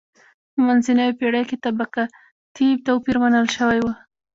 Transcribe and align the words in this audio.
په 0.53 0.59
منځنیو 0.67 1.17
پېړیو 1.19 1.47
کې 1.49 1.57
طبقاتي 1.65 2.67
توپیر 2.85 3.15
منل 3.23 3.47
شوی 3.55 3.79
و. 3.81 3.85